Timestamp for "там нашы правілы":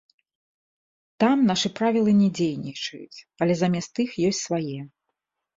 1.23-2.11